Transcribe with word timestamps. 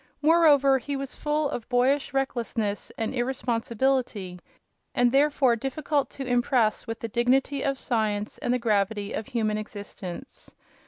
Moreover, 0.23 0.79
he 0.79 0.95
was 0.95 1.15
full 1.15 1.47
of 1.47 1.69
boyish 1.69 2.11
recklessness 2.11 2.91
and 2.97 3.13
irresponsibility 3.13 4.39
and 4.95 5.11
therefore 5.11 5.55
difficult 5.55 6.09
to 6.17 6.25
impress 6.25 6.87
with 6.87 6.99
the 7.01 7.07
dignity 7.07 7.61
of 7.61 7.77
science 7.77 8.39
and 8.39 8.51
the 8.51 8.57
gravity 8.57 9.13
of 9.13 9.27
human 9.27 9.59
existence. 9.59 10.55